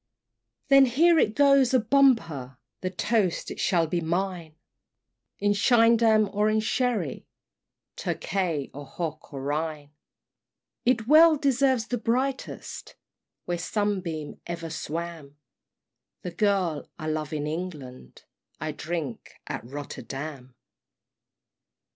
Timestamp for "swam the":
14.71-16.31